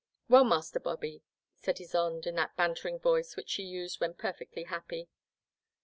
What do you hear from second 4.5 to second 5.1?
happy.